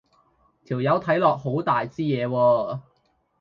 [0.65, 2.79] 條友睇落好大枝野喎